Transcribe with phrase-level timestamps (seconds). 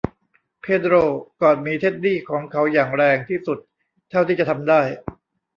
[0.61, 0.93] เพโดร
[1.41, 3.59] กอดหมีเท็ดดี้ของเขาอย่างแรงที่สุด
[4.09, 4.81] เท่าที่จะทำได้